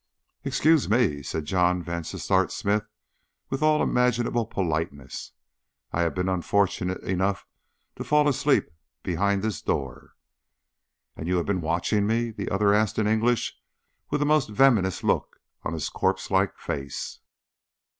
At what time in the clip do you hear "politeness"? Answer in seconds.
4.47-5.33